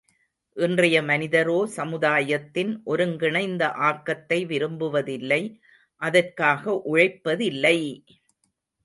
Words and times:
இன்றைய 0.57 1.01
மனிதரோ, 1.01 1.57
சமுதாயத்தின் 1.73 2.81
ஒருங்கிணைந்த 2.83 3.69
ஆக்கத்தை 3.89 4.39
விரும்புவதில்லை 4.45 5.41
அதற்காக 6.01 6.63
உழைப்பதில்லை! 6.87 7.77